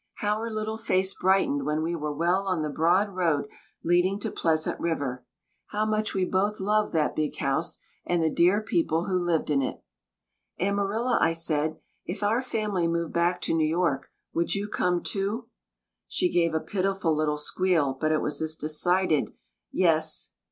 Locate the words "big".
7.15-7.35